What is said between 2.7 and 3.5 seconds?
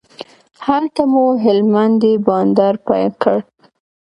پیل کړ.